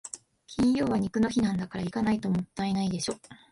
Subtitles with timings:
[0.47, 3.19] 金曜は肉の日なんだから、行かないともったいないでしょ。